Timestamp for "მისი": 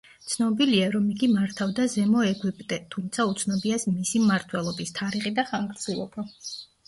3.99-4.21